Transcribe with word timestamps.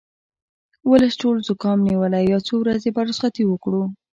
ولس 0.89 1.13
ټول 1.21 1.35
زوکام 1.47 1.77
نیولی 1.87 2.23
یو 2.31 2.41
څو 2.47 2.53
ورځې 2.61 2.89
به 2.95 3.01
رخصتي 3.09 3.43
وکړو 3.47 3.83